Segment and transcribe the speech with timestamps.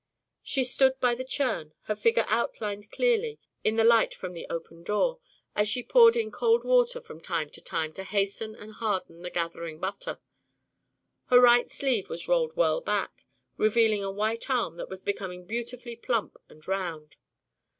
[0.41, 4.81] She stood by the churn, her figure outlined clearly in the light from the open
[4.81, 5.19] door,
[5.55, 9.29] as she poured in cold water from time to time to hasten and harden the
[9.29, 10.19] gathering butter.
[11.25, 13.25] Her right sleeve was rolled well back,
[13.57, 17.15] revealing a white arm that was becoming beautifully plump and round.